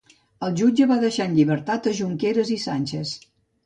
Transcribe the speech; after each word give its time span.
El 0.47 0.55
jutge 0.61 0.87
va 0.93 0.97
deixar 1.03 1.29
en 1.33 1.37
llibertat 1.41 1.93
a 1.93 1.97
Junqueras 2.01 2.55
i 2.61 2.63
Sánchez. 2.69 3.19